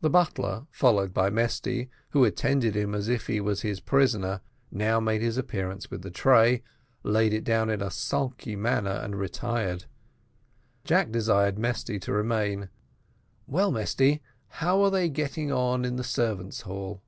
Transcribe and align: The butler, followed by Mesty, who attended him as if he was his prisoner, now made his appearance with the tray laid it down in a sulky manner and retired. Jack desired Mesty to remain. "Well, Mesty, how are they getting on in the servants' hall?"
The 0.00 0.08
butler, 0.08 0.66
followed 0.70 1.12
by 1.12 1.28
Mesty, 1.28 1.90
who 2.12 2.24
attended 2.24 2.74
him 2.74 2.94
as 2.94 3.08
if 3.08 3.26
he 3.26 3.42
was 3.42 3.60
his 3.60 3.78
prisoner, 3.78 4.40
now 4.70 5.00
made 5.00 5.20
his 5.20 5.36
appearance 5.36 5.90
with 5.90 6.00
the 6.00 6.10
tray 6.10 6.62
laid 7.02 7.34
it 7.34 7.44
down 7.44 7.68
in 7.68 7.82
a 7.82 7.90
sulky 7.90 8.56
manner 8.56 8.88
and 9.02 9.16
retired. 9.16 9.84
Jack 10.86 11.12
desired 11.12 11.58
Mesty 11.58 11.98
to 11.98 12.10
remain. 12.10 12.70
"Well, 13.46 13.70
Mesty, 13.70 14.22
how 14.48 14.82
are 14.82 14.90
they 14.90 15.10
getting 15.10 15.52
on 15.52 15.84
in 15.84 15.96
the 15.96 16.04
servants' 16.04 16.62
hall?" 16.62 17.02